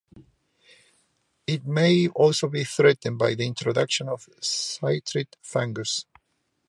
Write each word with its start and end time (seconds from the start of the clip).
It 1.45 1.67
may 1.67 2.07
also 2.07 2.47
be 2.47 2.63
threatened 2.63 3.19
by 3.19 3.35
the 3.35 3.45
introduction 3.45 4.09
of 4.09 4.27
chytrid 4.41 5.27
fungus. 5.43 6.07